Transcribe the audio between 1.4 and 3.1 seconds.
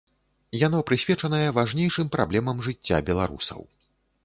важнейшым праблемам жыцця